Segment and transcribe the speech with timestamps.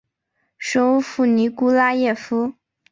[0.57, 2.55] 首府尼古拉耶夫。